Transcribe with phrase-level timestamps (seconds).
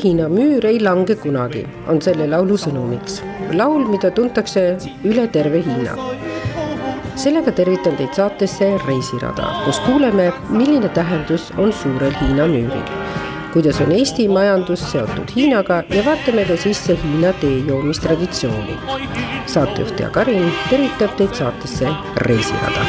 [0.00, 3.18] Suur-Hiina müür ei lange kunagi, on selle laulu sõnumiks.
[3.52, 5.92] laul, mida tuntakse üle terve Hiina.
[7.16, 12.88] sellega tervitan teid saatesse Reisirada, kus kuuleme, milline tähendus on suurel Hiina müüril.
[13.52, 18.78] kuidas on Eesti majandus seotud Hiinaga ja vaatame ka sisse Hiina tee joomistraditsiooni.
[19.46, 22.88] saatejuht ja Karin tervitab teid saatesse Reisirada.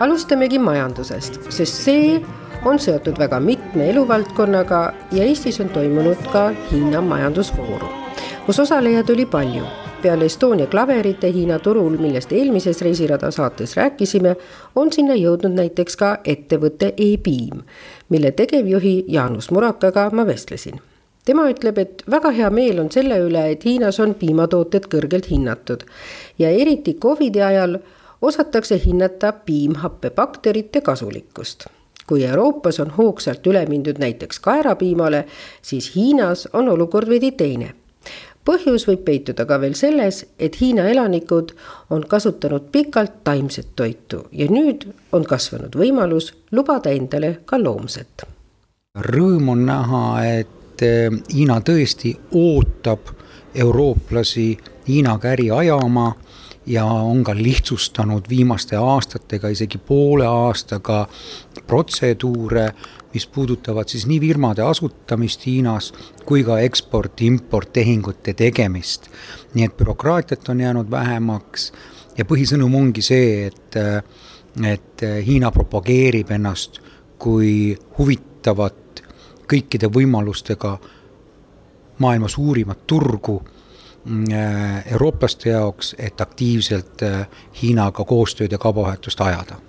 [0.00, 2.18] Alustamegi majandusest, sest see
[2.64, 4.80] on seotud väga mitme eluvaldkonnaga
[5.12, 7.92] ja Eestis on toimunud ka Hiina majandusfoorum,
[8.46, 9.64] kus osalejaid oli palju.
[10.04, 14.36] peale Estonia klaverite Hiina turul, millest eelmises Reisirada saates rääkisime,
[14.76, 17.62] on sinna jõudnud näiteks ka ettevõte E-Beam,
[18.08, 20.80] mille tegevjuhi Jaanus Murakaga ma vestlesin
[21.24, 25.86] tema ütleb, et väga hea meel on selle üle, et Hiinas on piimatooted kõrgelt hinnatud
[26.38, 27.78] ja eriti Covidi ajal
[28.24, 31.66] osatakse hinnata piimhappebakterite kasulikkust.
[32.06, 35.24] kui Euroopas on hoogsalt üle mindud näiteks kaerapiimale,
[35.62, 37.74] siis Hiinas on olukord veidi teine
[38.44, 41.54] põhjus võib peituda ka veel selles, et Hiina elanikud
[41.90, 48.26] on kasutanud pikalt taimset toitu ja nüüd on kasvanud võimalus lubada endale ka loomset.
[48.94, 53.10] Rõõm on näha, et eh, Hiina tõesti ootab
[53.54, 54.48] eurooplasi
[54.88, 56.12] Hiinaga äri ajama
[56.66, 61.06] ja on ka lihtsustanud viimaste aastatega, isegi poole aastaga
[61.66, 62.70] protseduure,
[63.14, 65.92] mis puudutavad siis nii firmade asutamist Hiinas
[66.26, 69.08] kui ka eksport-import tehingute tegemist.
[69.54, 71.72] nii et bürokraatiat on jäänud vähemaks
[72.18, 73.76] ja põhisõnum ongi see, et,
[74.66, 76.80] et Hiina propageerib ennast
[77.18, 79.02] kui huvitavat
[79.50, 80.78] kõikide võimalustega
[81.98, 83.42] maailma suurimat turgu
[84.90, 87.26] eurooplaste jaoks, et aktiivselt äh,
[87.62, 89.60] Hiinaga koostööd ja kaubavahetust ajada?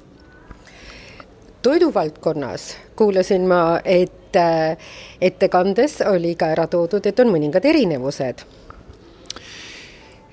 [1.61, 4.77] toiduvaldkonnas kuulasin ma, et äh,
[5.21, 8.45] ettekandes oli ka ära toodud, et on mõningad erinevused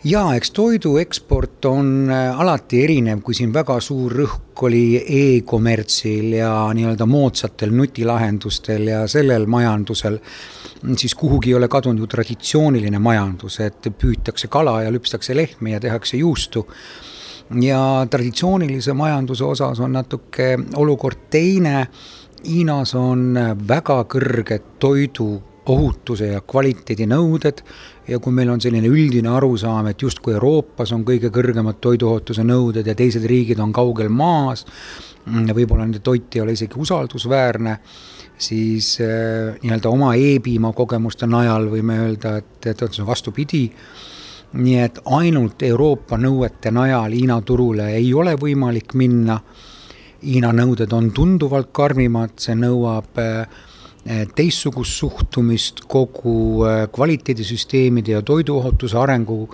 [0.05, 6.51] jaa, eks toidu eksport on alati erinev, kui siin väga suur rõhk oli e-kommertsil ja
[6.75, 10.19] nii-öelda moodsatel nutilahendustel ja sellel majandusel
[10.97, 15.81] siis kuhugi ei ole kadunud ju traditsiooniline majandus, et püütakse kala ja lüpstakse lehmi ja
[15.81, 16.67] tehakse juustu.
[17.61, 21.87] ja traditsioonilise majanduse osas on natuke olukord teine.
[22.47, 23.39] Hiinas on
[23.69, 27.63] väga kõrged toidu ohutuse ja kvaliteedinõuded
[28.09, 32.87] ja kui meil on selline üldine arusaam, et justkui Euroopas on kõige kõrgemad toiduohutuse nõuded
[32.87, 34.67] ja teised riigid on kaugel maas,
[35.27, 37.79] võib-olla nende toit ei ole isegi usaldusväärne
[38.39, 43.67] siis äh, nii-öelda oma e-piima kogemuste najal võime öelda, et, et on see vastupidi.
[44.53, 49.39] nii et ainult Euroopa nõuete najal Hiina turule ei ole võimalik minna
[50.23, 53.19] Hiina nõuded on tunduvalt karmimad, see nõuab
[54.34, 56.63] teistsugust suhtumist kogu
[56.93, 59.49] kvaliteedisüsteemide ja toiduohutuse arengu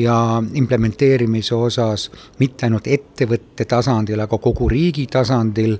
[0.00, 0.16] ja
[0.54, 5.76] implementeerimise osas, mitte ainult ettevõtte tasandil, aga kogu riigi tasandil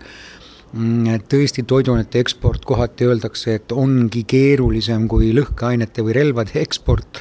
[0.71, 7.19] tõesti, toiduainete eksport kohati öeldakse, et ongi keerulisem kui lõhkeainete või relvade eksport,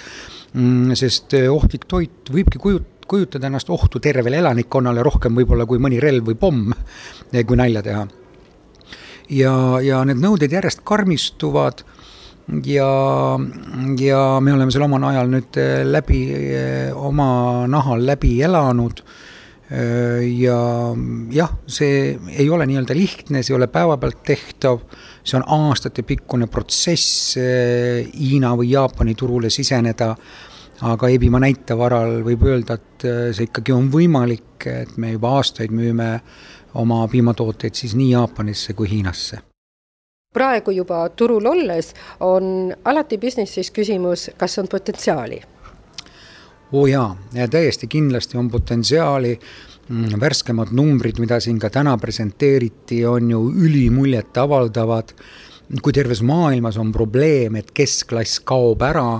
[0.53, 5.81] mm, sest eh, ohtlik toit võibki kujut-, kujutada ennast ohtu tervele elanikkonnale rohkem võib-olla kui
[5.81, 6.73] mõni relv või pomm,
[7.33, 8.07] eh, kui nalja teha.
[9.29, 11.83] ja, ja need nõuded järjest karmistuvad
[12.65, 12.89] ja,
[13.97, 16.21] ja me oleme selle omal ajal nüüd eh, läbi,
[16.93, 19.01] oma nahal läbi elanud
[19.69, 20.59] ja
[21.31, 24.79] jah, see ei ole nii-öelda lihtne, see ei ole päevapealt tehtav,
[25.23, 30.15] see on aastatepikkune protsess äh, Hiina või Jaapani turule siseneda,
[30.89, 35.35] aga Ebimaa näite varal võib öelda, et äh, see ikkagi on võimalik, et me juba
[35.37, 36.09] aastaid müüme
[36.79, 39.43] oma piimatooteid siis nii Jaapanisse kui Hiinasse.
[40.33, 45.41] Praegu juba turul olles on alati business'is küsimus, kas on potentsiaali
[46.71, 47.17] oo oh jaa,
[47.49, 49.39] täiesti kindlasti on potentsiaali,
[49.89, 55.15] mm, värskemad numbrid, mida siin ka täna presenteeriti, on ju ülimuljet avaldavad,
[55.81, 59.19] kui terves maailmas on probleem, et keskklass kaob ära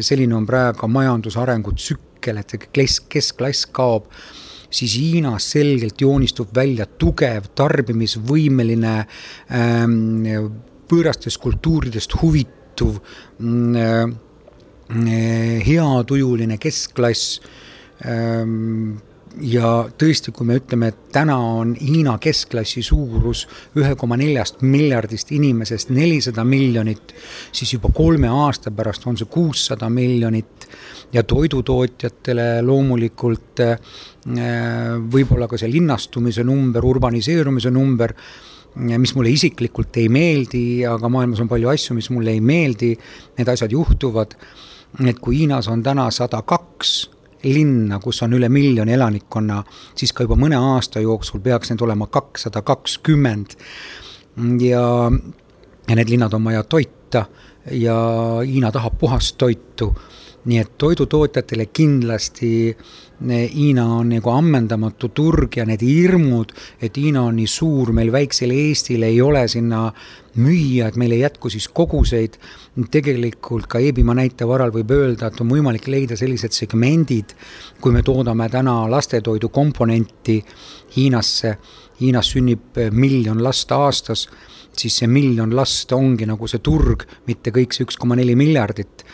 [0.00, 4.08] selline on praegu majandusarengu tsükkel, et kesk, keskklass kaob,
[4.70, 8.96] siis Hiinas selgelt joonistub välja tugev, tarbimisvõimeline
[9.56, 10.26] ähm,,
[10.90, 14.06] võõrastest kultuuridest huvituv äh, Eh,
[14.90, 17.40] heatujuline keskklass.
[18.06, 18.96] Ehm,
[19.46, 23.44] ja tõesti, kui me ütleme, et täna on Hiina keskklassi suurus
[23.78, 27.14] ühe koma neljast miljardist inimesest nelisada miljonit,
[27.52, 30.66] siis juba kolme aasta pärast on see kuussada miljonit.
[31.12, 33.78] Ja toidutootjatele loomulikult eh,
[35.10, 38.14] võib-olla ka see linnastumise number, urbaniseerumise number
[38.74, 42.92] mis mulle isiklikult ei meeldi, aga maailmas on palju asju, mis mulle ei meeldi,
[43.38, 44.36] need asjad juhtuvad
[45.06, 47.10] et kui Hiinas on täna sada kaks
[47.44, 49.62] linna, kus on üle miljoni elanikkonna,
[49.96, 53.56] siis ka juba mõne aasta jooksul peaks neid olema kakssada kakskümmend.
[54.60, 54.82] ja,
[55.88, 57.24] ja need linnad on vaja toita
[57.70, 57.96] ja
[58.46, 59.94] Hiina tahab puhast toitu.
[60.44, 62.50] Nii et toidutootjatele kindlasti
[63.28, 68.54] Hiina on nagu ammendamatu turg ja need hirmud, et Hiina on nii suur, meil väiksel
[68.54, 69.90] Eestil ei ole sinna
[70.40, 72.38] müüa, et meil ei jätku siis koguseid.
[72.90, 77.34] tegelikult ka Eebimaa näite varal võib öelda, et on võimalik leida sellised segmendid,
[77.80, 80.42] kui me toodame täna lastetoidu komponenti
[80.96, 81.58] Hiinasse,
[82.00, 84.28] Hiinas sünnib miljon last aastas,
[84.72, 89.04] siis see miljon last ongi nagu see turg, mitte kõik see üks koma neli miljardit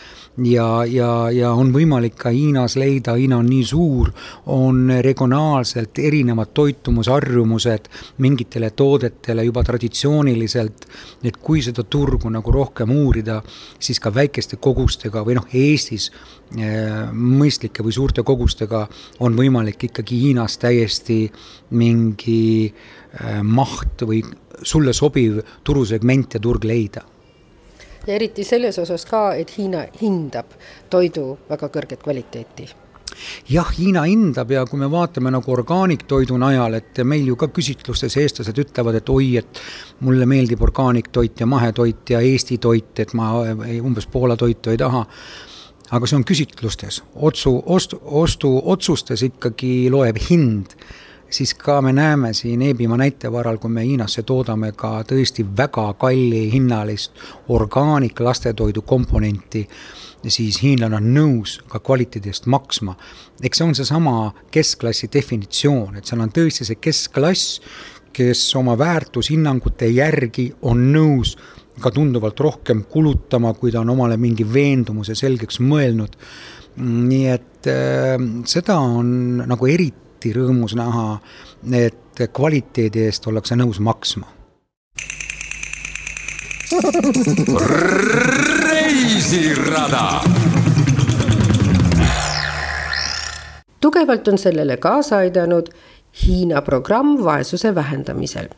[0.45, 4.11] ja, ja, ja on võimalik ka Hiinas leida, Hiina on nii suur,
[4.53, 7.89] on regionaalselt erinevad toitumusharjumused
[8.25, 10.87] mingitele toodetele juba traditsiooniliselt,
[11.25, 13.41] et kui seda turgu nagu rohkem uurida,
[13.79, 16.11] siis ka väikeste kogustega või noh, Eestis
[16.59, 18.87] eh, mõistlike või suurte kogustega
[19.25, 21.25] on võimalik ikkagi Hiinas täiesti
[21.71, 24.23] mingi eh, maht või
[24.63, 27.05] sulle sobiv turusegment ja turg leida
[28.07, 30.57] ja eriti selles osas ka, et Hiina hindab
[30.91, 32.69] toidu väga kõrget kvaliteeti.
[33.49, 38.19] Jah, Hiina hindab ja kui me vaatame nagu orgaaniktoidu najal, et meil ju ka küsitlustes
[38.21, 39.61] eestlased ütlevad, et oi, et
[40.05, 43.33] mulle meeldib orgaaniktoit ja mahetoit ja Eesti toit, et ma
[43.81, 45.07] umbes Poola toitu ei taha.
[45.87, 50.75] aga see on küsitlustes, otsu, ostu, ostuotsustes ikkagi loeb hind
[51.31, 55.93] siis ka me näeme siin Eebimaa näite varal, kui me Hiinasse toodame ka tõesti väga
[55.99, 57.13] kalli hinnalist
[57.49, 59.67] orgaanik lastetoidu komponenti,
[60.27, 62.97] siis hiinlane on nõus ka kvaliteedi eest maksma.
[63.43, 67.61] eks see on seesama keskklassi definitsioon, et seal on tõesti see keskklass,
[68.13, 71.37] kes oma väärtushinnangute järgi on nõus
[71.81, 76.17] ka tunduvalt rohkem kulutama, kui ta on omale mingi veendumuse selgeks mõelnud.
[76.77, 81.19] nii et äh, seda on nagu eriti eriti rõõmus näha,
[81.73, 84.27] et kvaliteedi eest ollakse nõus maksma.
[88.65, 90.21] reisirada.
[93.81, 95.69] tugevalt on sellele kaasa aidanud
[96.27, 98.49] Hiina programm vaesuse vähendamisel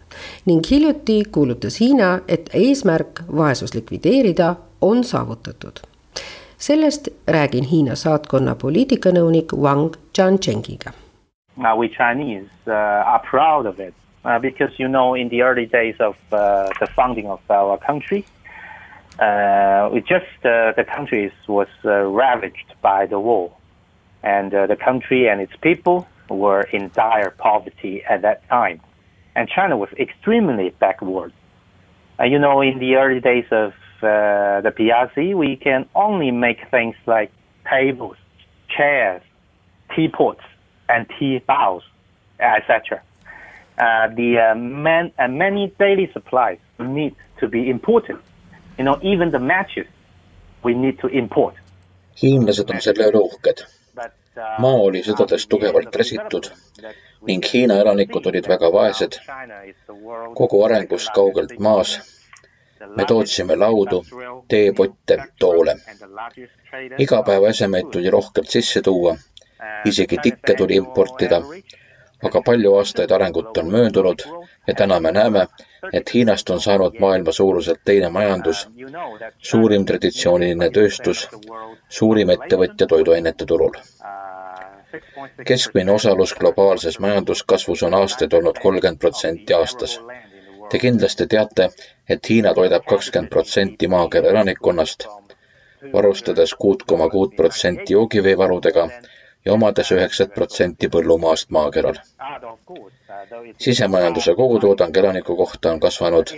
[0.47, 5.81] ning hiljuti kuulutas Hiina, et eesmärk vaesus likvideerida on saavutatud.
[6.59, 10.93] sellest räägin Hiina saatkonna poliitikanõunik Wang Jianzhengiga
[11.65, 15.67] uh, we Chinese uh, are proud of it uh, because you know in the early
[15.67, 18.27] days of uh, the founding of our country,
[19.19, 23.55] uh, we just the country was ravaged by the war,
[24.23, 28.81] and the country and its people were in dire poverty at that time.
[29.39, 31.33] and China was extremely backward.
[32.19, 33.73] Uh, you know, in the early days of
[34.03, 37.31] uh, the PRC, we can only make things like
[37.71, 38.17] tables,
[38.77, 39.23] chairs,
[39.95, 40.43] teapots,
[40.89, 41.85] and tea bowls,
[42.39, 43.03] etc.
[43.79, 48.17] Uh, the uh, man, uh, many daily supplies need to be imported.
[48.79, 49.87] You know, even the matches
[50.63, 51.55] we need to import.
[52.23, 53.61] hiinlased on selle üle uhked.
[54.63, 56.49] maa oli sõdades tugevalt räsitud
[57.27, 59.19] ning Hiina elanikud olid väga vaesed,
[60.41, 61.99] kogu arengust kaugelt maas.
[62.97, 64.05] me tootsime laudu,
[64.49, 65.75] teepotte, toole.
[66.99, 69.17] igapäevaesemeid tuli rohkelt sisse tuua,
[69.93, 71.43] isegi tikke tuli importida
[72.27, 74.23] aga palju aastaid arengut on möödunud
[74.67, 75.43] ja täna me näeme,
[75.93, 78.63] et Hiinast on saanud maailma suuruselt teine majandus,
[79.51, 81.21] suurim traditsiooniline tööstus,
[81.99, 83.71] suurim ettevõtja toiduainete turul.
[85.51, 90.01] keskmine osalus globaalses majanduskasvus on aastaid olnud kolmkümmend protsenti aastas.
[90.71, 91.69] Te kindlasti teate,
[92.09, 95.07] et Hiina toidab kakskümmend protsenti maakera elanikkonnast,
[95.93, 98.89] varustades kuut koma kuut protsenti joogiveevarudega
[99.45, 101.99] ja omades üheksat protsenti põllumaast maakeral.
[103.59, 106.35] sisemajanduse kogutoodang elaniku kohta on kasvanud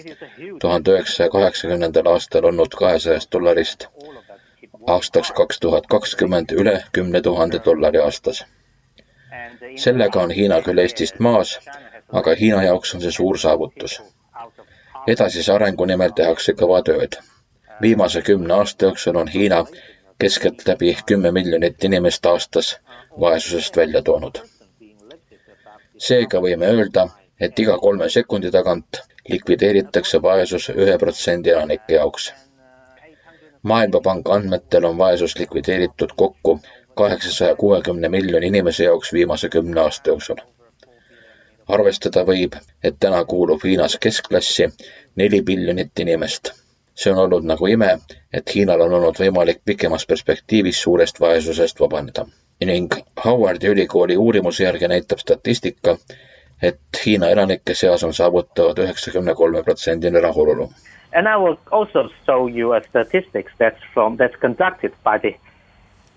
[0.61, 3.89] tuhande üheksasaja kaheksakümnendal aastal olnud kahesajast dollarist
[4.87, 8.45] aastaks kaks tuhat kakskümmend üle kümne tuhande dollari aastas.
[9.77, 11.53] sellega on Hiina küll Eestist maas,
[12.21, 13.99] aga Hiina jaoks on see suur saavutus.
[15.07, 17.19] edasise arengu nimel tehakse kõva tööd.
[17.83, 19.65] viimase kümne aasta jooksul on Hiina
[20.19, 22.79] keskeltläbi kümme miljonit inimest aastas
[23.21, 24.39] vaesusest välja toonud.
[25.99, 27.09] seega võime öelda,
[27.41, 32.33] et iga kolme sekundi tagant likvideeritakse vaesus ühe protsendi elanike jaoks.
[33.63, 36.61] maailmapanga andmetel on vaesus likvideeritud kokku
[36.95, 40.37] kaheksasaja kuuekümne miljoni inimese jaoks viimase kümne aasta jooksul.
[41.69, 44.69] arvestada võib, et täna kuulub Hiinas keskklassi
[45.17, 46.53] neli miljonit inimest.
[46.95, 47.99] see on olnud nagu ime,
[48.33, 52.27] et Hiinal on olnud võimalik pikemas perspektiivis suurest vaesusest vabaneda
[52.67, 52.93] ning
[53.25, 55.97] Howardi ülikooli uurimuse järgi näitab statistika,
[56.63, 58.79] et Hiina elanike seas on saavutavad.
[61.13, 65.37] And I will also show you a statistics that's from that's conducted by the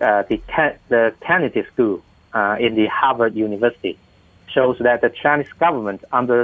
[0.00, 0.40] uh, the,
[0.88, 1.98] the Kennedy School
[2.34, 3.98] uh, in the Harvard University
[4.46, 6.42] shows that the Chinese government under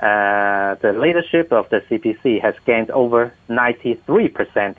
[0.00, 4.76] uh, the leadership of the CPC has gained over 93%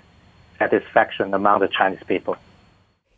[0.59, 2.35] satisfaction among the Chinese people.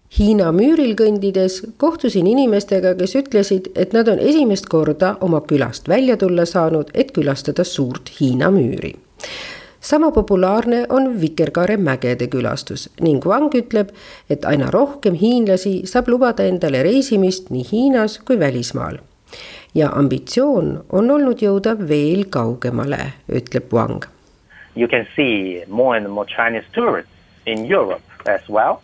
[0.09, 6.15] Hiina müüril kõndides kohtusin inimestega, kes ütlesid, et nad on esimest korda oma külast välja
[6.17, 8.95] tulla saanud, et külastada suurt Hiina müüri.
[9.81, 13.89] sama populaarne on Vikerkaare mägede külastus ning Wang ütleb,
[14.29, 18.97] et aina rohkem hiinlasi saab lubada endale reisimist nii Hiinas kui välismaal.
[19.75, 24.05] ja ambitsioon on olnud jõuda veel kaugemale, ütleb Wang.
[24.75, 27.13] You can see more and more Chinese tourists
[27.45, 28.81] in Europe as well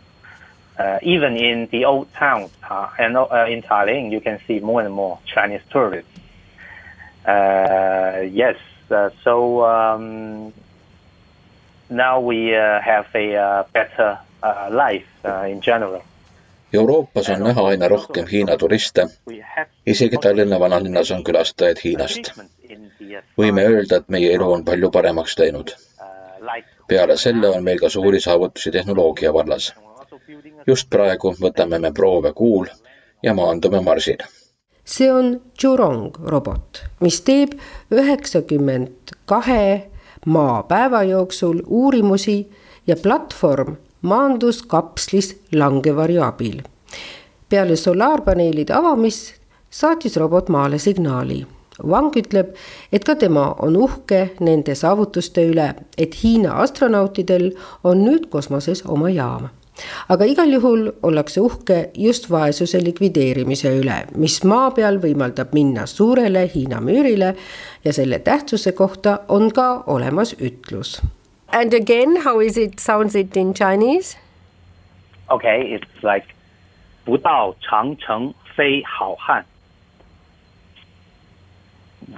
[0.77, 4.81] uh, even in the old towns uh, and uh, in Tallinn, you can see more
[4.81, 6.09] and more Chinese tourists.
[7.25, 8.57] Uh, yes,
[8.91, 10.53] uh, so um,
[11.89, 14.19] now we uh, have a better
[14.69, 15.07] life
[15.47, 16.03] in general.
[16.73, 19.07] Euroopas on näha aina rohkem Hiina turiste.
[19.85, 22.31] isegi Tallinna vanalinnas on külastajaid Hiinast.
[23.37, 25.71] võime öelda, et meie elu on palju paremaks läinud.
[26.87, 29.73] peale selle on meil ka suuri saavutusi tehnoloogia vallas
[30.67, 32.67] just praegu võtame me proove Kuul
[33.23, 34.17] ja maandume Marsil.
[34.85, 37.55] see on Jurong robot, mis teeb
[37.91, 39.89] üheksakümmend kahe
[40.25, 42.51] maapäeva jooksul uurimusi
[42.87, 46.61] ja platvorm maandus kapslis langevarju abil.
[47.49, 49.35] peale solaarpaneelide avamist
[49.69, 51.45] saatis robot maale signaali
[51.83, 52.53] Wang ütleb,
[52.91, 57.51] et ka tema on uhke nende saavutuste üle, et Hiina astronautidel
[57.83, 59.49] on nüüd kosmoses oma jaam
[60.09, 66.45] aga igal juhul ollakse uhke just vaesuse likvideerimise üle, mis maa peal võimaldab minna suurele
[66.53, 67.35] Hiina müürile
[67.85, 71.01] ja selle tähtsuse kohta on ka olemas ütlus.
[71.51, 74.17] And again, how is it, sounds it in chinese?
[75.29, 76.27] Okay, it's like
[77.05, 79.45] 不到长城非好汉.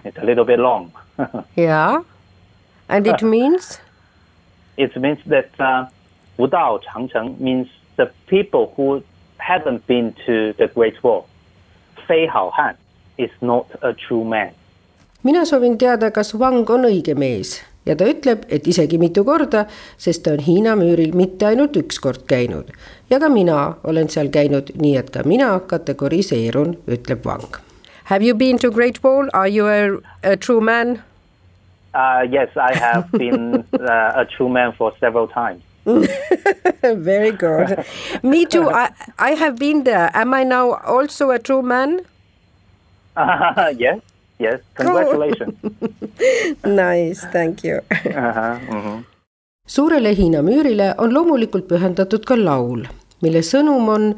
[0.04, 0.92] It's a little bit long.
[1.56, 2.04] yeah,
[2.90, 3.80] and it means?
[4.78, 5.88] It means that uh,
[6.38, 9.02] 福岛长城 means the people who
[9.38, 11.24] haven't been to the Great Wall.
[12.08, 12.76] 非好汉
[13.18, 14.52] is not a true man.
[15.24, 19.66] mina soovin teada, kas vang on õige mees ja ta ütleb, et isegi mitu korda,
[19.98, 22.70] sest ta on Hiina müüril mitte ainult üks kord käinud
[23.10, 27.60] ja ka mina olen seal käinud, nii et ka mina kategoriseerun, ütleb vang.
[28.08, 31.02] Have you been to Great Wall, are you a, a true man?
[31.94, 35.67] Uh, yes, I have been uh, a true man for several times.
[36.84, 37.86] Very good.
[38.24, 38.70] Me too.
[38.70, 40.12] I, I have been there.
[40.14, 42.02] Am I now also a true man?
[43.16, 44.00] Uh, yes,
[44.40, 44.60] yes.
[44.76, 45.56] Congratulations.
[46.66, 47.82] Nice, thank you.
[47.92, 49.04] uh-huh, mm-hmm.
[49.68, 52.86] suurele Hiina müürile on loomulikult pühendatud ka laul,
[53.22, 54.12] mille sõnum on,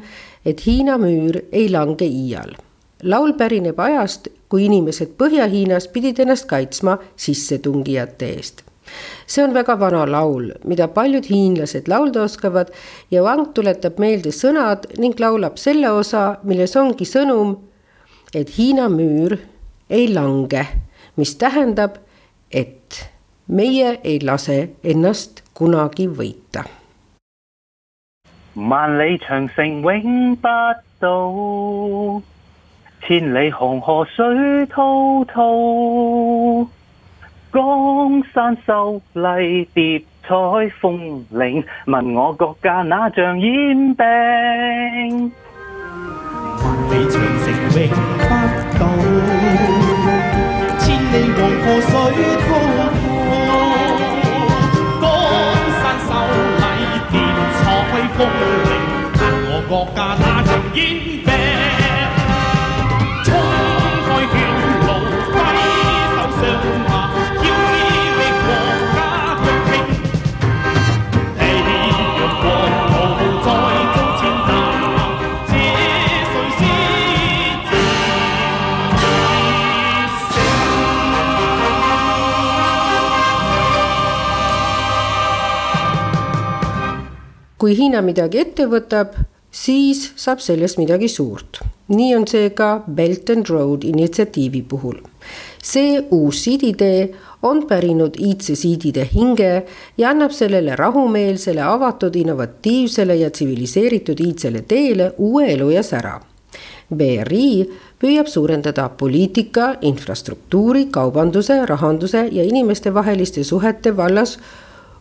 [0.44, 2.56] et Hiina müür ei lange iial.
[3.02, 8.64] laul pärineb ajast, kui inimesed Põhja-Hiinas pidid ennast kaitsma sissetungijate eest
[9.26, 12.72] see on väga vana laul, mida paljud hiinlased laulda oskavad
[13.10, 17.56] ja Wang tuletab meelde sõnad ning laulab selle osa, milles ongi sõnum,
[18.34, 19.38] et Hiina müür
[19.90, 20.66] ei lange,
[21.16, 21.98] mis tähendab,
[22.50, 23.10] et
[23.46, 26.66] meie ei lase ennast kunagi võita.
[28.56, 30.48] 萬里長城永不
[30.98, 32.20] 倒，
[33.06, 36.68] 千里紅河水滔滔。
[37.52, 40.34] 江山秀丽，叠彩
[40.80, 44.04] 鳳翎，問我國家那像煙病。
[46.62, 47.82] 万里長城永
[48.18, 48.22] 不
[48.78, 48.80] 到，
[50.78, 51.92] 千里黃河水
[52.38, 52.80] 滔滔。
[55.00, 55.04] 江
[55.80, 56.08] 山秀
[56.60, 56.62] 丽，
[57.10, 57.14] 叠
[57.58, 57.60] 彩
[58.14, 58.70] 鳳翎，
[59.18, 60.78] 问我國家那像煙
[87.60, 89.18] kui Hiina midagi ette võtab,
[89.52, 91.60] siis saab sellest midagi suurt.
[91.90, 94.96] nii on see ka Belt and Road initsiatiivi puhul.
[95.62, 97.10] see uus siiditee
[97.42, 99.66] on pärinud iidse siidide hinge
[99.98, 106.20] ja annab sellele rahumeelsele, avatud, innovatiivsele ja tsiviliseeritud iidsele teele uue elu ja sära.
[106.94, 107.68] BRI
[108.00, 114.38] püüab suurendada poliitika, infrastruktuuri, kaubanduse, rahanduse ja inimestevaheliste suhete vallas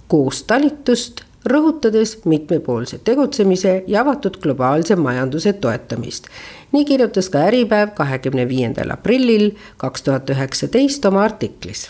[0.07, 6.27] koostalitust rõhutades mitmepoolse tegutsemise ja avatud globaalse majanduse toetamist.
[6.71, 11.89] nii kirjutas ka Äripäev kahekümne viiendal aprillil kaks tuhat üheksateist oma artiklis.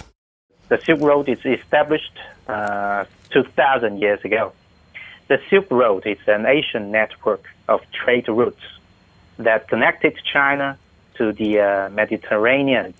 [0.69, 4.53] The Silk Road is established uh, 2,000 years ago.
[5.27, 8.63] The Silk Road is an Asian network of trade routes
[9.43, 10.77] that connected China
[11.17, 12.93] to the uh, Mediterranean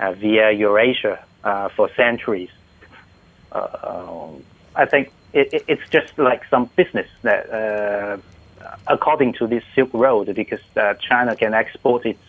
[0.00, 2.50] uh, via Eurasia uh, for centuries.
[3.52, 4.28] Uh,
[4.76, 8.16] I think it, it, it's just like some business that, uh,
[8.86, 12.22] according to this Silk Road, because uh, China can export its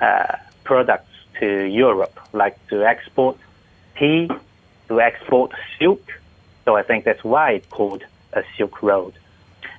[0.00, 3.36] uh, products to Europe, like to export
[3.98, 4.30] tea,
[4.88, 6.02] to export silk.
[6.64, 9.14] So I think that's why it's called a Silk Road.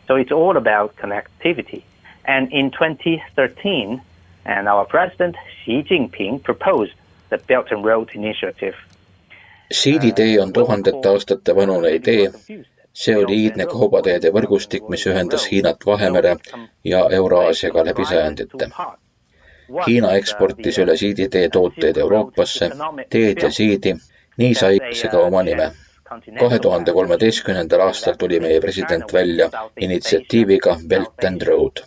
[0.07, 1.83] So it's all about connectivity.
[2.25, 4.01] And in 2013,
[4.45, 6.93] and our president Xi Jinping proposed
[7.29, 8.75] the Belt and Road Initiative.
[9.71, 12.31] Siiditee on tuhandete aastate vanune idee.
[12.93, 16.33] see oli iidne kaubateede võrgustik, mis ühendas Hiinat Vahemere
[16.85, 18.67] ja Euraasiaga läbi sajandite.
[19.87, 22.69] Hiina eksportis üle siiditee tooteid Euroopasse,
[23.09, 23.95] teed ja siidi,
[24.37, 25.71] nii sai see ka oma nime.
[26.39, 29.49] kahe tuhande kolmeteistkümnendal aastal tuli meie president välja
[29.87, 31.81] initsiatiiviga Belt and Road.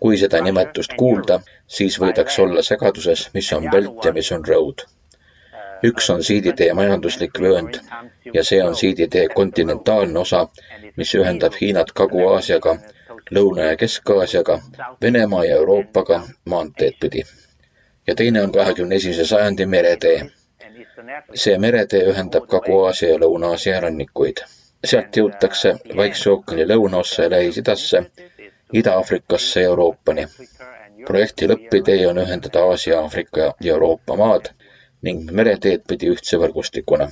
[0.00, 4.84] kui seda nimetust kuulda, siis võidakse olla segaduses, mis on Belt ja mis on Road
[5.84, 7.74] üks on siiditee majanduslik vöönd
[8.34, 10.38] ja see on siiditee kontinentaalne osa,
[10.96, 12.72] mis ühendab Hiinat Kagu-Aasiaga,
[13.38, 14.56] Lõuna- ja Kesk-Aasiaga,
[15.02, 17.22] Venemaa ja Euroopaga maanteed pidi.
[18.06, 20.30] ja teine on kahekümne esimese sajandi meretee.
[21.34, 24.44] see meretee ühendab Kagu-Aasia ja Lõuna-Aasia rannikuid.
[24.84, 28.04] sealt jõutakse Vaikse ookeani lõunaossa ja Lähis-Idasse,
[28.72, 30.26] Ida-Aafrikasse ja Euroopani.
[31.06, 34.54] projekti lõppidee on ühendada Aasia, Aafrika ja Euroopa maad
[35.04, 37.08] ning mereteed pidi ühtse võrgustikuna.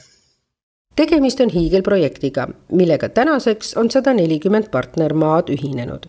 [0.96, 6.06] tegemist on hiigelprojektiga, millega tänaseks on sada nelikümmend partnermaad ühinenud.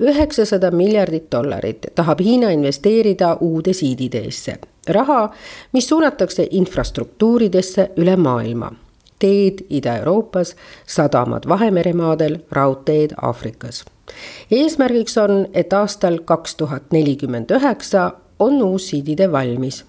[0.00, 4.58] üheksasada miljardit dollarit tahab Hiina investeerida uude siiditeesse.
[4.88, 5.34] raha,
[5.72, 8.72] mis suunatakse infrastruktuuridesse üle maailma.
[9.18, 13.84] teed Ida-Euroopas, sadamad Vahemeremaadel, raudteed Aafrikas.
[14.50, 19.84] eesmärgiks on, et aastal kaks tuhat nelikümmend üheksa on uus siiditee valmis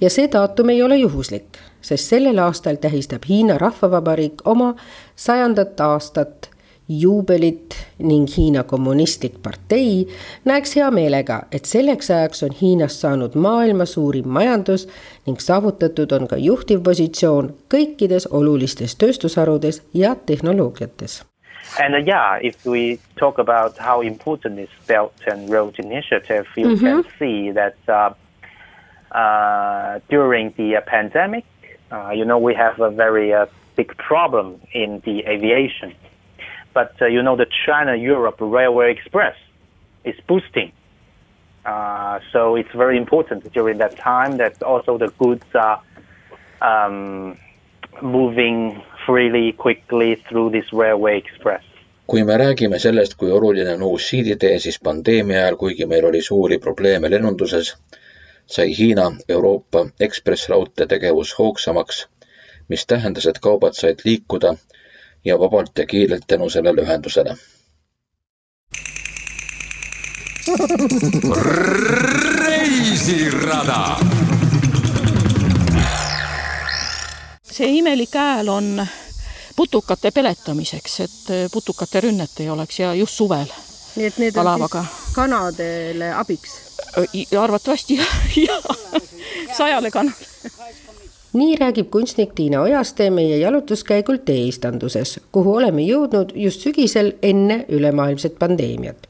[0.00, 4.74] ja see daatum ei ole juhuslik, sest sellel aastal tähistab Hiina Rahvavabariik oma
[5.16, 6.50] sajandat aastat
[6.88, 10.08] juubelit ning Hiina Kommunistlik Partei
[10.44, 14.88] näeks hea meelega, et selleks ajaks on Hiinast saanud maailma suurim majandus
[15.26, 21.22] ning saavutatud on ka juhtiv positsioon kõikides olulistes tööstusharudes ja tehnoloogiates
[21.80, 26.68] And uh, yeah, if we talk about how important is Belt and Road Initiative, you
[26.68, 26.80] mm -hmm.
[26.80, 28.14] can see that uh, uh,
[30.08, 31.44] during the uh, pandemic,
[31.90, 33.46] uh, you know, we have a very uh,
[33.76, 35.94] big problem in the aviation.
[36.74, 39.36] But you know, the China-Europe Railway Express
[40.04, 40.72] is boosting.
[42.32, 45.80] so it's very important during that time that also the goods are
[46.62, 47.36] um,
[48.00, 51.62] moving freely, quickly through this railway express.
[52.06, 56.20] kui me räägime sellest, kui oluline on uus siiditee, siis pandeemia ajal, kuigi meil oli
[56.22, 57.76] suuri probleeme lennunduses,
[58.46, 62.06] sai Hiina Euroopa ekspressraudtee tegevus hoogsamaks,
[62.68, 64.54] mis tähendas, et kaubad said liikuda
[65.24, 67.36] ja vabalt ja kiirelt tänu sellele ühendusele.
[72.38, 73.96] reisirada
[77.52, 78.86] see imelik hääl on
[79.56, 83.46] putukate peletamiseks, et putukate rünnet ei oleks ja just suvel.
[83.96, 84.78] nii et need Alavaga.
[84.78, 86.58] on siis kanadele abiks?
[87.40, 88.64] arvatavasti jah,
[89.58, 90.14] sajale kanale.
[91.32, 98.38] nii räägib kunstnik Tiina Ojaste meie jalutuskäigul teeistanduses, kuhu oleme jõudnud just sügisel enne ülemaailmset
[98.38, 99.08] pandeemiat.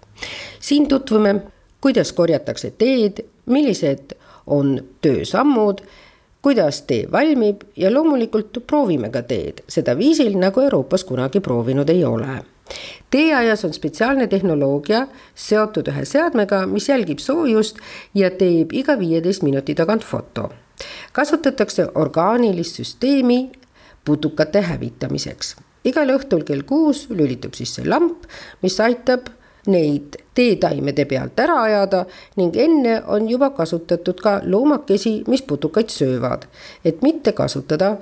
[0.60, 1.34] siin tutvume,
[1.80, 5.82] kuidas korjatakse teed, millised on töösammud
[6.42, 12.04] kuidas tee valmib ja loomulikult proovime ka teed, seda viisil, nagu Euroopas kunagi proovinud ei
[12.04, 12.40] ole.
[13.10, 17.78] Teeaias on spetsiaalne tehnoloogia seotud ühe seadmega, mis jälgib soojust
[18.14, 20.50] ja teeb iga viieteist minuti tagant foto.
[21.12, 23.52] kasutatakse orgaanilist süsteemi
[24.04, 25.56] putukate hävitamiseks.
[25.84, 28.24] igal õhtul kell kuus lülitub sisse lamp,
[28.62, 29.28] mis aitab
[29.66, 32.04] neid teetaimede pealt ära ajada
[32.36, 36.46] ning enne on juba kasutatud ka loomakesi, mis putukaid söövad,
[36.84, 37.96] et mitte kasutada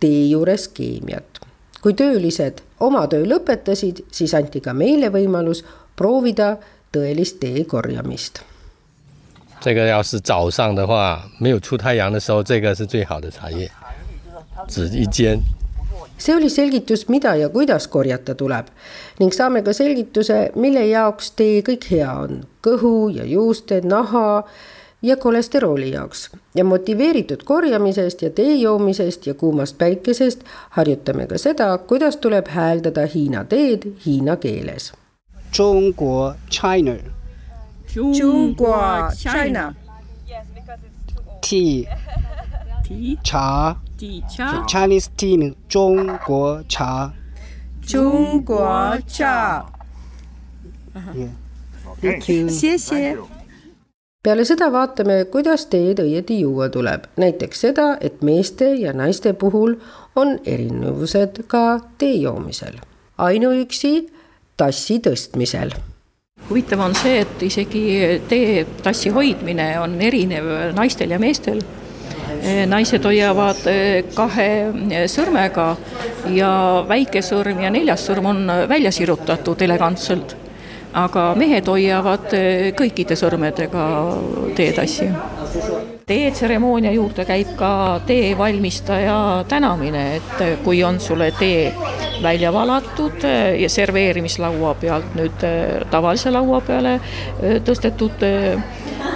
[0.00, 1.40] tee juures keemiat.
[1.82, 5.64] kui töölised oma töö lõpetasid, siis anti ka meile võimalus
[5.96, 6.56] proovida
[6.92, 8.40] tõelist tee korjamist.
[9.60, 13.70] see 个要是早上的话，没有出太阳的时候，这个是最好的茶叶，
[14.68, 15.40] 只一间。
[16.18, 18.66] see oli selgitus, mida ja kuidas korjata tuleb
[19.18, 24.44] ning saame ka selgituse, mille jaoks tee kõik hea on, kõhu ja juuste, naha
[25.04, 31.78] ja kolesterooli jaoks ja motiveeritud korjamisest ja tee joomisest ja kuumast päikesest harjutame ka seda,
[31.78, 34.92] kuidas tuleb hääldada Hiina teed hiina keeles.
[36.50, 36.96] China.
[39.14, 39.74] China.
[41.50, 41.84] Tea.
[42.88, 43.16] Tea.
[43.22, 43.76] Cha.
[44.36, 44.64] Cha.
[44.66, 45.54] Chinese tea.
[45.68, 47.12] 中国茶.
[47.82, 49.66] 中国茶.
[50.94, 51.18] Uh -huh.
[51.18, 51.30] yeah.
[52.00, 52.48] Thank you.
[52.48, 53.16] 谢谢。
[54.24, 59.76] Peale seda vaatame, kuidas teed õieti juua tuleb, näiteks seda, et meeste ja naiste puhul
[60.16, 61.64] on erinevused ka
[62.00, 62.78] tee joomisel,
[63.20, 63.94] ainuüksi
[64.56, 65.74] tassi tõstmisel.
[66.48, 67.84] Huvitav on see, et isegi
[68.28, 71.60] tee tassi hoidmine on erinev naistel ja meestel.
[72.68, 75.70] Naised hoiavad eh, kahe eh, sõrmega
[76.34, 76.50] ja
[76.88, 80.34] väike sõrm ja neljas sõrm on välja sirutatud elegantselt.
[80.94, 82.34] Aga mehed hoiavad
[82.78, 83.84] kõikide sõrmedega
[84.54, 85.08] teetassi.
[86.06, 91.72] teetseremoonia juurde käib ka tee valmistaja tänamine, et kui on sulle tee
[92.22, 93.24] välja valatud
[93.58, 95.46] ja serveerimislaua pealt nüüd
[95.90, 97.00] tavalise laua peale
[97.64, 98.22] tõstetud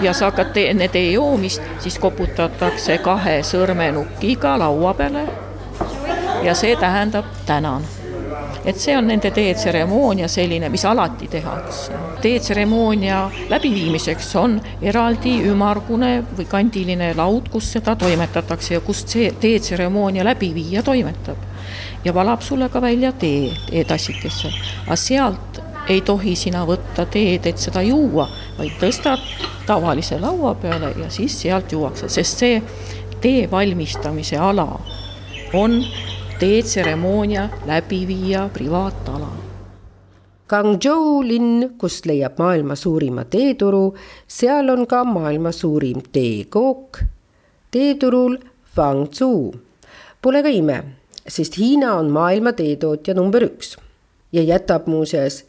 [0.03, 5.29] ja sa hakkad enne tee joomist, siis koputatakse kahe sõrmenukiga laua peale.
[6.43, 7.98] ja see tähendab tänan.
[8.65, 11.93] Et see on nende teetseremoonia selline, mis alati tehakse.
[12.23, 20.25] teetseremoonia läbiviimiseks on eraldi ümmargune või kandiline laud, kus seda toimetatakse ja kust see teetseremoonia
[20.25, 21.37] läbiviija toimetab.
[22.05, 24.53] ja valab sulle ka välja tee teetassikesse,
[24.87, 29.23] aga sealt ei tohi sina võtta teed, et seda juua, vaid tõstad
[29.67, 32.63] tavalise laua peale ja siis sealt juuakse, sest see
[33.21, 34.69] tee valmistamise ala
[35.53, 35.81] on
[36.39, 39.29] teetseremoonia läbiviija privaatala.
[40.49, 43.97] Guangzhou linn, kust leiab maailma suurima teeturu,
[44.27, 47.01] seal on ka maailma suurim teekook.
[47.71, 48.39] teeturul
[48.75, 49.55] Guangzhou.
[50.23, 50.85] Pole ka ime,
[51.29, 53.75] sest Hiina on maailma teetootja number üks
[54.33, 55.43] ja jätab muuseas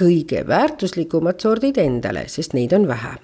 [0.00, 3.18] kõige väärtuslikumad sordid endale, sest neid on vähe.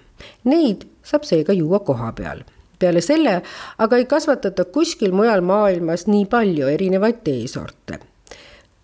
[0.44, 2.44] Neid saab seega juua koha peal.
[2.82, 3.38] Peale selle
[3.78, 7.98] aga ei kasvatata kuskil mujal maailmas nii palju erinevaid teesorte.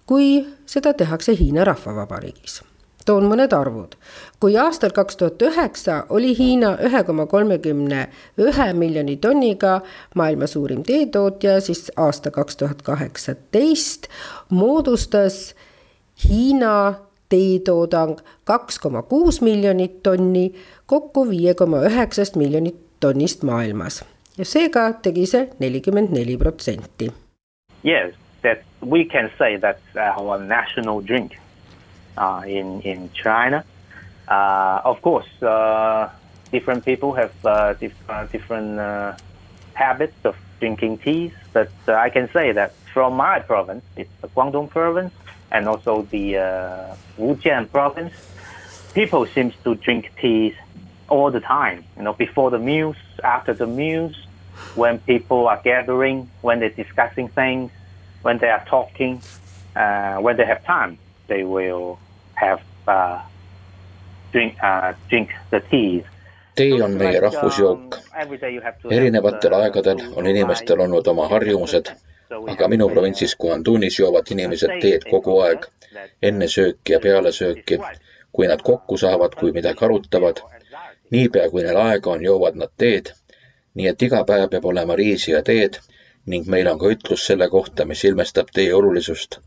[0.06, 2.62] kui seda tehakse Hiina Rahvavabariigis
[3.08, 3.96] toon mõned arvud.
[4.40, 8.02] kui aastal kaks tuhat üheksa oli Hiina ühe koma kolmekümne
[8.44, 9.80] ühe miljoni tonniga
[10.14, 14.10] maailma suurim teetootja, siis aasta kaks tuhat kaheksateist
[14.50, 15.54] moodustas
[16.24, 16.74] Hiina
[17.28, 20.52] teetoodang kaks koma kuus miljonit tonni
[20.86, 24.04] kokku viie koma üheksast miljonit tonnist maailmas
[24.38, 27.10] ja seega tegi see nelikümmend neli protsenti.
[27.82, 31.32] Yes, that we can say that's our national drink
[32.16, 33.64] uh, in in China.
[34.28, 36.08] Uh, of course, uh,
[36.52, 37.74] different people have uh,
[38.08, 39.12] uh, different uh,
[39.74, 44.68] habits of drinking teas, but I can say that from my province, it's the Guangdong
[44.68, 45.14] province,
[45.50, 46.34] and also the
[47.16, 48.12] Wujian province,
[48.92, 50.54] people seems to drink teas
[51.08, 51.84] all the time.
[51.96, 54.14] You know, before the meals, after the meals,
[54.74, 57.70] when people are gathering, when they're discussing things,
[58.22, 59.20] when they are talking,
[59.74, 61.98] when they have time, they will
[62.34, 63.22] have uh,
[64.32, 66.04] drink uh, drink the tea.
[66.54, 67.98] tee on meie rahvusjook.
[68.90, 71.92] erinevatel aegadel on inimestel olnud oma harjumused,
[72.52, 75.68] aga minu provintsis Guandunis joovad inimesed teed kogu aeg,
[76.22, 77.78] enne sööki ja peale sööki,
[78.32, 80.42] kui nad kokku saavad, kui midagi arutavad
[81.10, 83.12] niipea kui neil aega on, joovad nad teed,
[83.74, 85.78] nii et iga päev peab olema riisi ja teed
[86.26, 89.38] ning meil on ka ütlus selle kohta, mis ilmestab tee olulisust.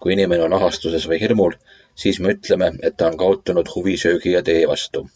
[0.00, 1.52] kui inimene on ahastuses või hirmul,
[1.94, 5.08] siis me ütleme, et ta on kaotanud huvi söögi ja tee vastu.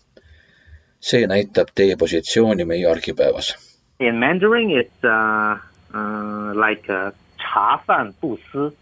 [1.00, 3.54] see näitab tee positsiooni meie argipäevas.
[4.00, 5.58] In Mandarin it's uh,
[5.94, 8.72] uh, like uh, 茶饭不思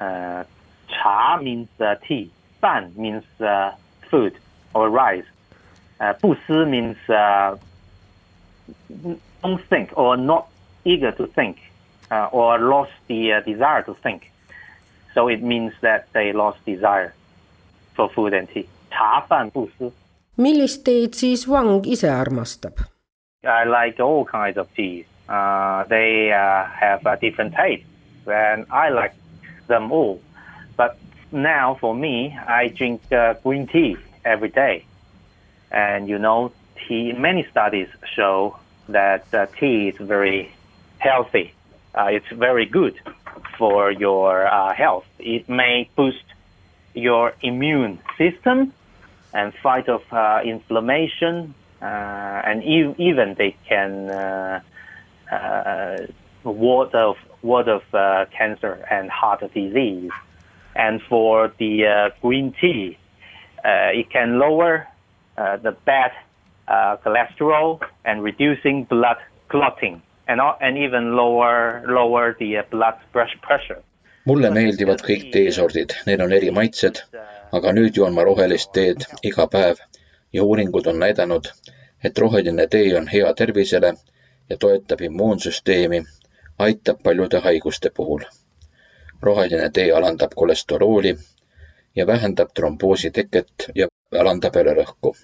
[0.00, 0.44] uh,。
[0.88, 3.72] 茶 means uh, tea, 饭 means uh,
[4.10, 4.32] food
[4.74, 5.26] or rice.
[6.00, 7.58] Uh, 不思 means uh,
[9.42, 10.46] don't think or not
[10.84, 11.56] eager to think
[12.10, 14.30] uh, or lost the uh, desire to think.
[15.14, 17.14] So it means that they lost desire
[17.94, 18.66] for food and tea.
[18.90, 19.92] 茶饭不思.
[20.38, 22.78] millist teed siis vang ise armastab?
[23.42, 25.06] I like all kinds of teas.
[25.28, 27.84] Uh, they uh, have a different taste,
[28.26, 29.14] and I like
[29.66, 30.20] them all.
[30.76, 30.96] But
[31.32, 34.84] now, for me, I drink uh, green tea every day
[35.70, 36.52] and you know,
[36.86, 37.12] tea.
[37.12, 38.56] Many studies show
[38.88, 40.52] that uh, tea is very
[40.98, 41.52] healthy.
[41.94, 42.98] Uh, it's very good
[43.56, 45.06] for your uh, health.
[45.18, 46.24] It may boost
[46.94, 48.72] your immune system
[49.32, 54.60] and fight of uh, inflammation, uh, and e- even they can uh,
[56.44, 57.82] ward off ward of
[58.32, 60.10] cancer and heart disease.
[60.74, 62.98] And for the green tea,
[63.64, 64.86] it can lower
[65.62, 66.12] the bad
[67.04, 73.82] cholesterol and reducing blood clotting and, and even lower, lower the blood pressure.
[74.28, 76.98] mulle meeldivad kõik teesordid, neil on eri maitsed,
[77.56, 79.80] aga nüüd joon ma rohelist teed iga päev
[80.36, 81.48] ja uuringud on näidanud,
[82.04, 83.94] et roheline tee on hea tervisele
[84.50, 86.02] ja toetab immuunsüsteemi,
[86.58, 88.26] aitab paljude haiguste puhul.
[89.22, 91.16] roheline tee alandab kolesterooli
[91.96, 95.14] ja vähendab tromboosi teket ja alamtabela rõhku.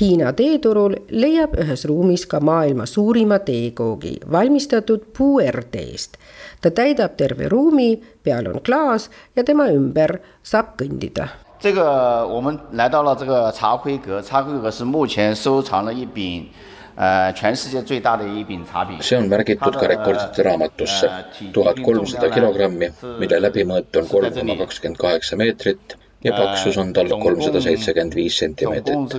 [0.00, 6.16] Hiina teeturul leiab ühes ruumis ka maailma suurima teekoogi, valmistatud puuerteest.
[6.60, 11.28] ta täidab terve ruumi, peal on klaas ja tema ümber saab kõndida.
[11.58, 16.48] 这个我们来到了这个茶辉阁，茶辉阁是目前收藏了一柄
[16.96, 21.10] see äh, on märgitud ka rekordite raamatusse,
[21.52, 27.08] tuhat kolmsada kilogrammi, mille läbimõõt on kolm koma kakskümmend kaheksa meetrit ja paksus on tal
[27.08, 29.14] kolmsada seitsekümmend viis sentimeetrit.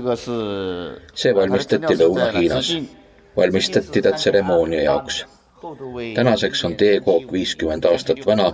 [1.14, 2.74] see valmistati Lõuna-Hiinas,
[3.38, 5.26] valmistati ta tseremoonia jaoks.
[6.16, 8.52] tänaseks on teekook viiskümmend aastat vana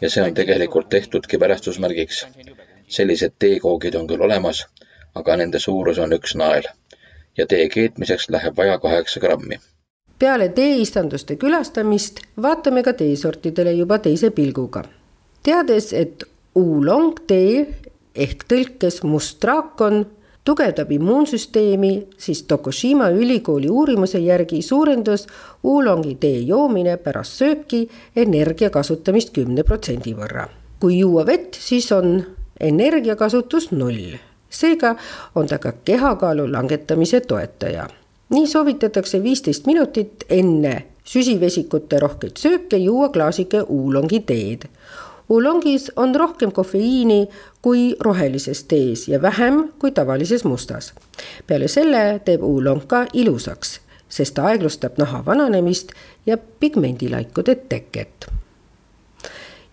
[0.00, 2.26] ja see on tegelikult tehtudki mälestusmärgiks.
[2.88, 4.66] sellised teekoogid on küll olemas,
[5.14, 6.68] aga nende suurus on üks nael
[7.38, 9.58] ja tee keetmiseks läheb vaja kaheksa grammi
[10.18, 14.84] peale teeistanduste külastamist vaatame ka teesortidele juba teise pilguga.
[15.42, 17.66] teades, et Oolong tee
[18.14, 20.04] ehk tõlkes must draakon
[20.44, 25.26] tugevdab immuunsüsteemi, siis Tokushima ülikooli uurimuse järgi suurendas
[25.64, 30.48] Oolongi tee joomine pärast sööki energia kasutamist kümne protsendi võrra.
[30.80, 32.24] kui juua vett, siis on
[32.60, 34.16] energiakasutus null.
[34.50, 34.96] seega
[35.34, 37.88] on ta ka kehakaalu langetamise toetaja.
[38.30, 44.68] nii soovitatakse viisteist minutit enne süsivesikute rohkeid sööke juua klaasike Oolongi teed
[45.28, 47.28] Oolongis on rohkem kofeiini
[47.62, 50.92] kui rohelises tees ja vähem kui tavalises mustas.
[51.46, 55.92] peale selle teeb oolong ka ilusaks, sest ta aeglustab naha vananemist
[56.26, 58.26] ja pigmendilaikude teket.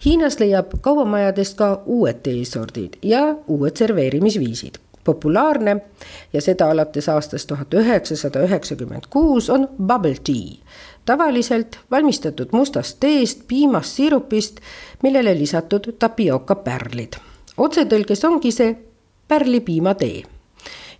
[0.05, 5.77] Hiinas leiab kaubamajadest ka uued teesordid ja uued serveerimisviisid populaarne
[6.33, 10.57] ja seda alates aastast tuhat üheksasada üheksakümmend kuus on bubble tea.
[11.05, 14.59] Tavaliselt valmistatud mustast teest, piimast, siirupist,
[15.03, 17.15] millele lisatud tapioka pärlid.
[17.57, 18.75] otsetõlges ongi see
[19.27, 20.23] pärlipiimatee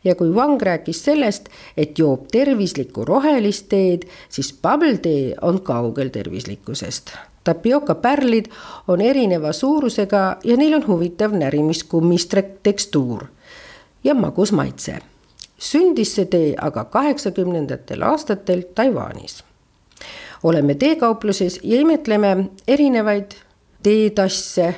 [0.04, 4.56] ja kui Wang rääkis sellest, et joob tervislikku rohelist teed, siis
[5.02, 7.12] tea on kaugel tervislikkusest.
[7.44, 8.46] Tapioka pärlid
[8.88, 12.34] on erineva suurusega ja neil on huvitav närimiskummist
[12.64, 13.26] tekstuur
[14.04, 15.00] ja magus maitse.
[15.58, 19.44] sündis see tee aga kaheksakümnendatel aastatel Taiwanis.
[20.44, 23.32] Oleme teekaupluses ja imetleme erinevaid
[23.84, 24.76] teetasse,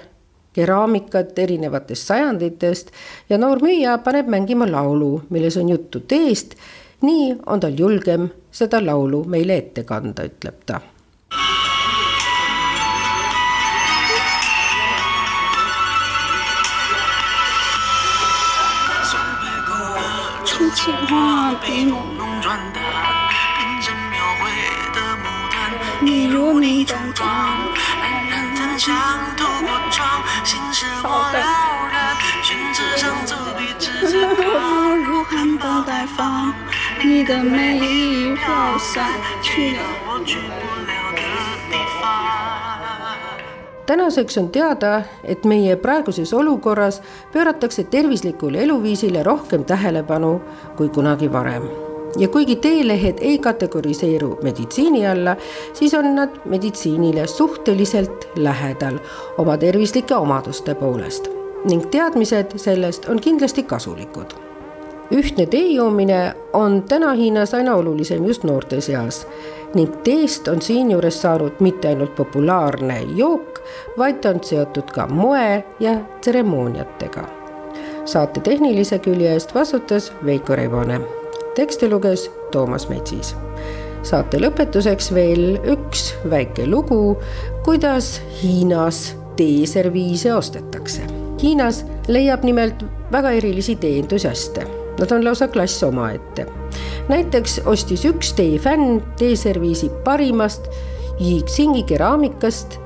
[0.54, 2.92] keraamikat erinevatest sajanditest
[3.30, 6.56] ja noor müüja paneb mängima laulu, milles on juttu teest.
[7.04, 10.80] nii on tal julgem seda laulu meile ette kanda, ütleb ta
[20.76, 22.33] 情话
[26.54, 27.26] 有你种种，
[28.04, 28.94] 令人很想
[29.36, 31.42] 透过窗，心事我扰
[31.90, 31.98] 人，
[32.44, 36.54] 寻枝上走笔直着高，如含苞待放。
[37.04, 39.04] 你的美丽飘散，
[39.42, 41.22] 去了我去不了的
[41.72, 42.04] 地方。
[43.88, 47.02] tänaseks on teada, et meie praeguses olukorras
[47.34, 50.40] pööratakse tervislikule eluviisile rohkem tähelepanu
[50.78, 55.36] kui kunagi varem ja kuigi teelehed ei kategoriseeru meditsiini alla,
[55.74, 59.00] siis on nad meditsiinile suhteliselt lähedal
[59.38, 61.30] oma tervislike omaduste poolest
[61.66, 64.34] ning teadmised sellest on kindlasti kasulikud
[65.14, 69.28] ühtne tee joomine on täna Hiinas aina olulisem just noorte seas
[69.74, 73.60] ning teest on siinjuures saanud mitte ainult populaarne jook,
[73.98, 77.24] vaid ta on seotud ka moe ja tseremooniatega.
[78.06, 81.23] saate tehnilise külje eest vastutas Veiko Rebane.
[81.56, 83.36] Teksti luges Toomas Metsis.
[84.04, 87.18] saate lõpetuseks veel üks väike lugu,
[87.66, 91.08] kuidas Hiinas teeserviise ostetakse.
[91.42, 94.68] Hiinas leiab nimelt väga erilisi teeentusiaste
[95.00, 96.46] Nad on lausa klass omaette.
[97.10, 100.70] näiteks ostis üks teie fänn teeserviisi parimast
[101.22, 102.78] Yixingi keraamikast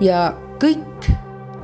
[0.00, 1.08] ja kõik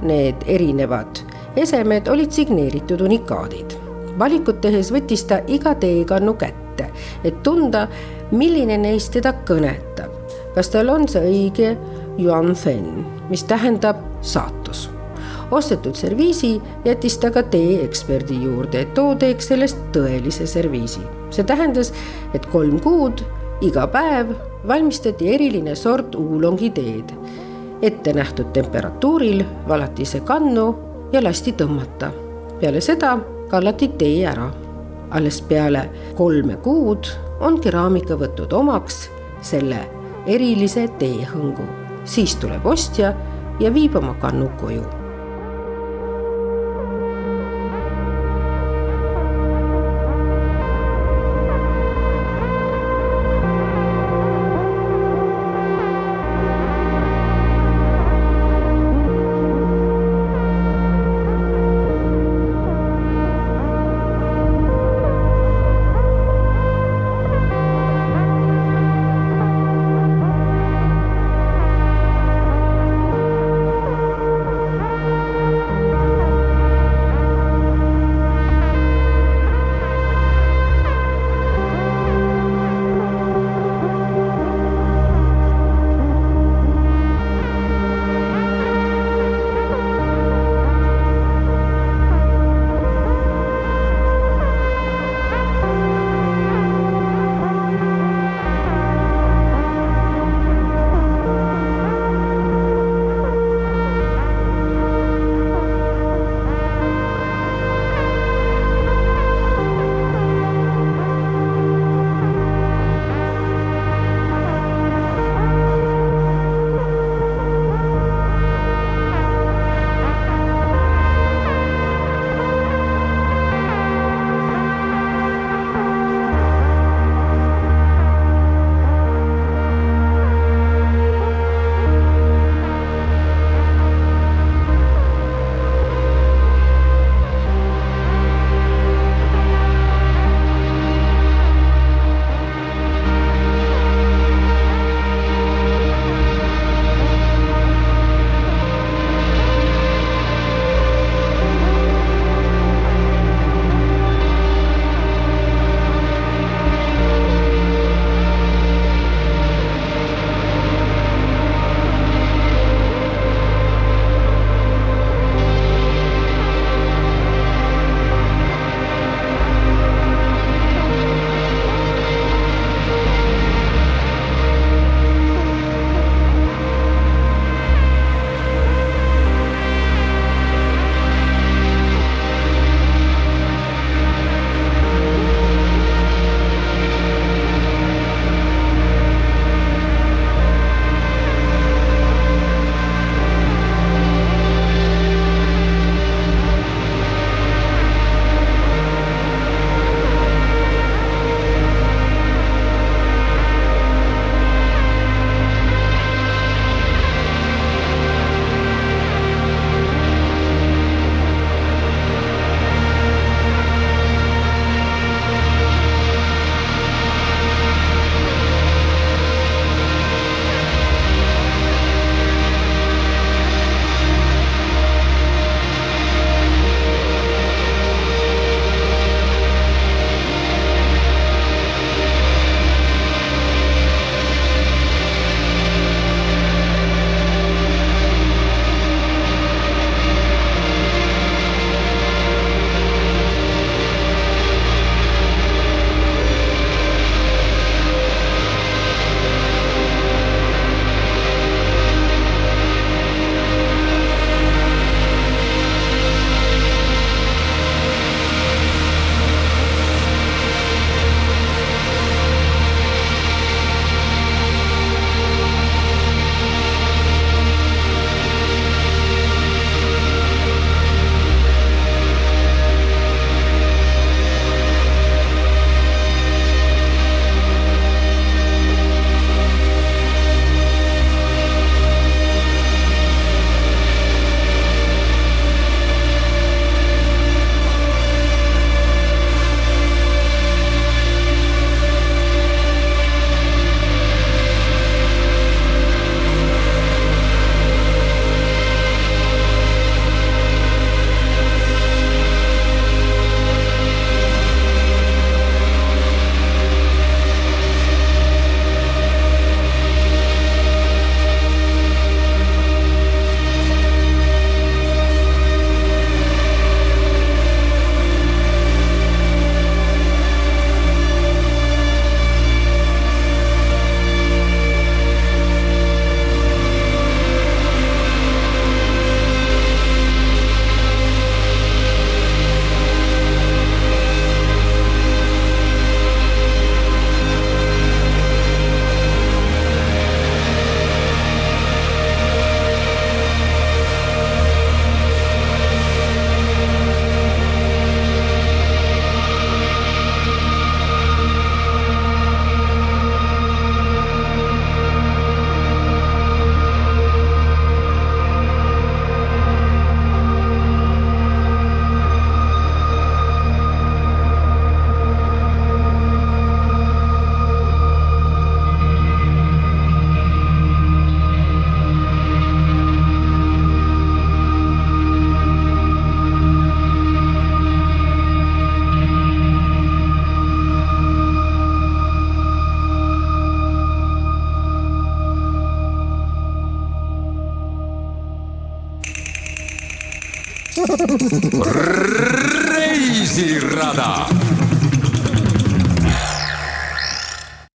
[0.03, 1.21] need erinevad
[1.57, 3.75] esemed olid signeeritud unikaadid.
[4.19, 6.91] Valikut tehes võttis ta iga teekannu kätte,
[7.25, 7.89] et tunda,
[8.31, 10.11] milline neist teda kõnetab.
[10.55, 11.77] kas tal on see õige
[12.19, 14.89] Yuan Fen, mis tähendab saatus
[15.51, 21.01] ostetud serviisi jättis ta ka tee-eksperdi juurde, et too teeks sellest tõelise serviisi.
[21.31, 21.93] see tähendas,
[22.35, 23.23] et kolm kuud
[23.63, 24.35] iga päev
[24.69, 27.13] valmistati eriline sort uulongi teed.
[27.83, 30.77] ettenähtud temperatuuril valati see kannu
[31.13, 32.11] ja lasti tõmmata.
[32.61, 33.19] peale seda
[33.51, 34.51] kallati tee ära.
[35.11, 37.09] alles peale kolme kuud
[37.41, 39.09] on keraamika võtnud omaks
[39.43, 39.81] selle
[40.27, 41.67] erilise teehõngu,
[42.05, 43.15] siis tuleb ostja
[43.61, 45.00] ja viib oma kannu koju